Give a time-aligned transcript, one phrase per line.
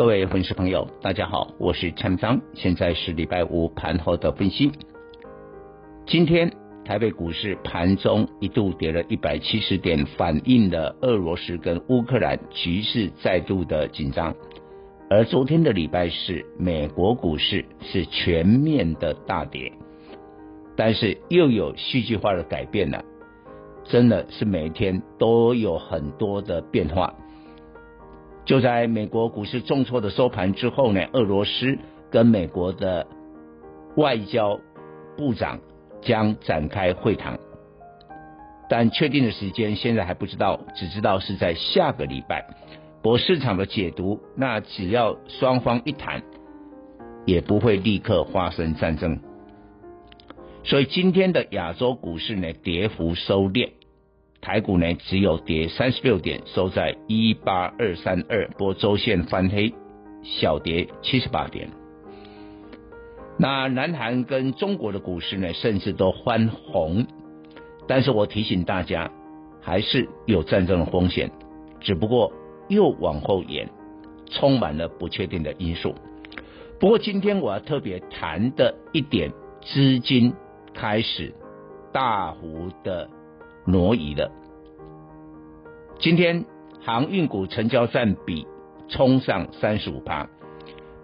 [0.00, 4.72] 各位粉丝朋友，大家好，我是陈章，现在是礼拜五盘后的分析。
[6.06, 6.50] 今天
[6.86, 14.34] 台北股市盘中一度跌了一百七十点，反映了俄罗斯跟乌克兰局势再度的紧张。
[15.10, 19.70] 而昨天的礼拜四，美国股市是全面的大跌，
[20.76, 23.04] 但是又有戏剧化的改变了。
[23.84, 27.14] 真的是每天都有很多的变化。
[28.44, 31.78] 就在美国股市重挫的收盘之后呢，俄罗斯
[32.10, 33.06] 跟美国的
[33.96, 34.58] 外交
[35.16, 35.60] 部长
[36.00, 37.38] 将展开会谈，
[38.68, 42.46] 但确定的时间现在还不知道，只知道是在下个礼拜。
[43.02, 46.22] 博市场的解读，那只要双方一谈，
[47.24, 49.20] 也不会立刻发生战争。
[50.64, 53.70] 所以今天的亚洲股市呢，跌幅收敛。
[54.40, 59.74] 台股呢，只有跌三十六点，收在一八二三二，波周线翻黑，
[60.22, 61.68] 小跌七十八点。
[63.38, 67.06] 那南韩跟中国的股市呢，甚至都翻红。
[67.86, 69.10] 但是我提醒大家，
[69.60, 71.30] 还是有战争的风险，
[71.80, 72.32] 只不过
[72.68, 73.68] 又往后延，
[74.30, 75.94] 充满了不确定的因素。
[76.78, 80.32] 不过今天我要特别谈的一点，资金
[80.72, 81.34] 开始
[81.92, 83.10] 大幅的。
[83.66, 84.30] 挪移了。
[85.98, 86.44] 今天
[86.82, 88.46] 航运股成交占比
[88.88, 90.28] 冲上三十五趴，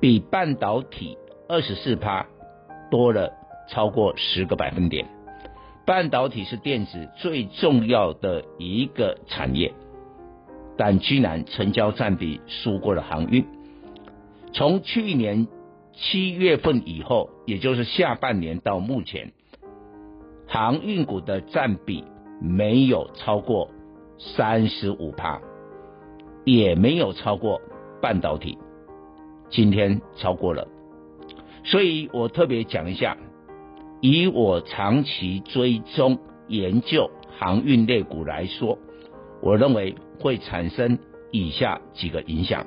[0.00, 2.26] 比半导体二十四趴
[2.90, 3.32] 多了
[3.68, 5.06] 超过十个百分点。
[5.84, 9.74] 半导体是电子最重要的一个产业，
[10.78, 13.44] 但居然成交占比输过了航运。
[14.52, 15.46] 从去年
[15.92, 19.32] 七月份以后，也就是下半年到目前，
[20.46, 22.04] 航运股的占比。
[22.40, 23.70] 没有超过
[24.18, 25.40] 三十五趴，
[26.44, 27.60] 也没有超过
[28.00, 28.58] 半导体，
[29.48, 30.68] 今天超过了，
[31.64, 33.16] 所以我特别讲一下，
[34.00, 36.18] 以我长期追踪
[36.48, 38.78] 研究航运类股来说，
[39.40, 40.98] 我认为会产生
[41.30, 42.66] 以下几个影响。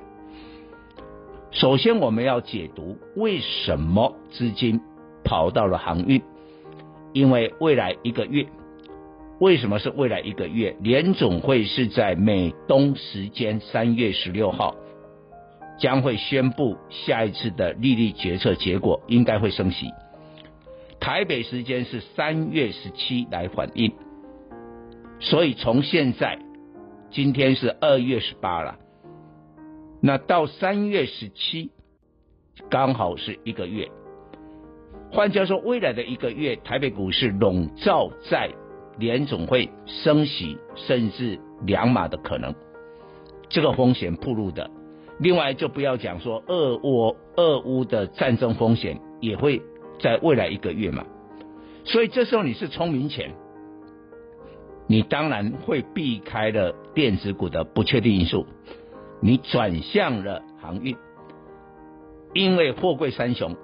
[1.51, 4.81] 首先，我们要解读为什么资金
[5.23, 6.21] 跑到了航运，
[7.13, 8.47] 因为未来一个月。
[9.39, 10.75] 为什么是未来一个月？
[10.81, 14.75] 联总会是在美东时间三月十六号
[15.79, 19.91] 将会宣布下一次的利率决策结果，应该会升息。
[20.99, 23.93] 台北时间是三月十七来反映，
[25.19, 26.39] 所以从现在，
[27.11, 28.79] 今天是二月十八了，
[30.01, 31.69] 那到三月十七
[32.71, 33.87] 刚好是一个月。
[35.11, 38.49] 换句话说，未来的一个月，台北股市笼罩在。
[38.97, 42.55] 联总会升息，甚至两码的可能，
[43.49, 44.69] 这个风险暴露的。
[45.19, 49.61] 另外，就不要讲说俄乌俄乌的战争风险也会
[49.99, 51.05] 在未来一个月嘛。
[51.85, 53.33] 所以这时候你是聪明钱，
[54.87, 58.45] 你当然会避开了电子股的不确定因素，
[59.21, 60.95] 你转向了航运，
[62.33, 63.55] 因为货柜三雄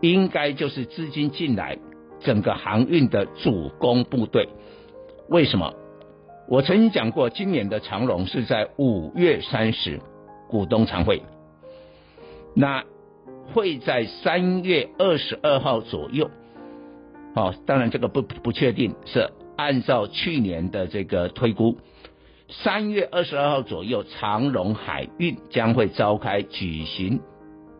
[0.00, 1.78] 应该就是资金进来。
[2.20, 4.48] 整个航运的主攻部队，
[5.28, 5.74] 为什么？
[6.48, 10.00] 我曾经讲过，今年的长荣是在五月三十
[10.48, 11.22] 股东常会，
[12.54, 12.84] 那
[13.52, 16.30] 会在三月二十二号左右。
[17.34, 21.76] 哦，当然这个不不确定，是按照去年的这个推估，
[22.48, 27.20] 三月二十二号左右，长荣海运将会召开举行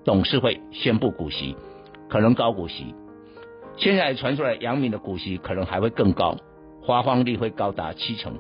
[0.05, 1.56] 董事会，宣布股息，
[2.08, 2.94] 可能高股息。
[3.78, 6.36] 现在传出来，阳明的股息可能还会更高，
[6.86, 8.34] 发放率会高达七成。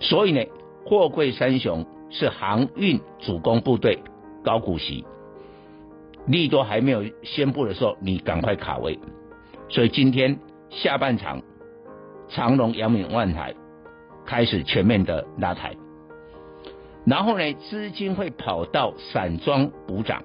[0.00, 0.44] 所以呢，
[0.84, 4.00] 货柜三雄是航运主攻部队，
[4.42, 5.04] 高股息，
[6.26, 8.98] 利多还没有宣布的时候，你赶快卡位。
[9.68, 10.38] 所以今天
[10.70, 11.42] 下半场，
[12.28, 13.54] 长荣、阳明、万海
[14.26, 15.76] 开始全面的拉抬，
[17.06, 20.24] 然后呢，资金会跑到散装补涨。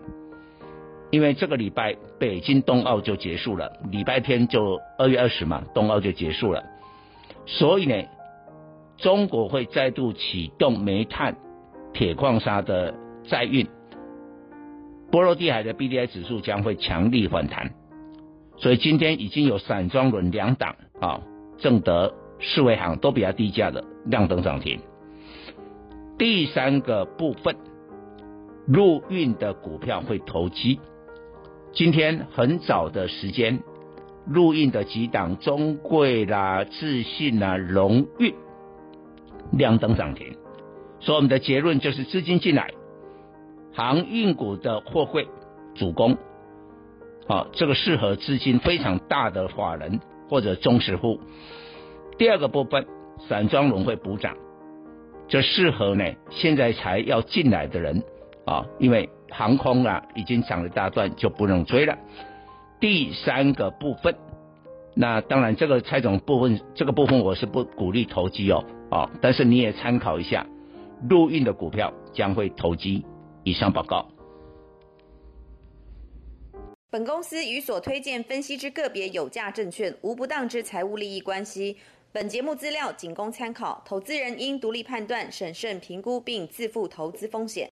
[1.13, 6.63] 因为这个礼拜北京冬奥就结束了，礼拜天就二月二十嘛，冬奥就结束了，
[7.45, 8.04] 所以呢，
[8.98, 11.38] 中国会再度启动煤炭、
[11.94, 12.95] 铁矿砂的
[13.30, 13.68] 载运，
[15.12, 17.75] 波罗的海的 BDI 指数将会强力反弹，
[18.57, 21.21] 所以今天已经有散装轮两档啊，
[21.59, 24.80] 正德、世维航都比较低价的亮灯涨停。
[26.18, 27.56] 第三个部分，
[28.66, 30.80] 陆运的股票会投机。
[31.73, 33.63] 今天很早的时间，
[34.27, 38.31] 录音的几档中贵啦、自信啦、荣运
[39.51, 40.37] 亮灯涨停。
[40.99, 42.71] 所以我们的结论就是资金进来。
[43.73, 45.27] 航运股的货柜
[45.73, 46.15] 主攻，
[47.27, 49.99] 啊，这个适合资金非常大的法人
[50.29, 51.19] 或者中实户。
[52.19, 52.85] 第二个部分，
[53.27, 54.37] 散装轮会补涨，
[55.27, 58.03] 这适合呢现在才要进来的人
[58.45, 61.97] 啊，因为航空啊已经涨了一大段，就不能追了。
[62.80, 64.15] 第三个部分，
[64.94, 70.45] 那当然这个蔡总部分，这个部分我是不鼓励投机哦，啊，但是你也参考一下，
[71.09, 73.03] 陆运的股票将会投机。
[73.45, 74.07] 以上报告。
[76.89, 81.75] 本公司与所推荐分析之个别有价证券无不当之财务利益关系。
[82.13, 87.69] 本节目资料仅供参考，投资人应独立判断、审慎评估并自负投资风险。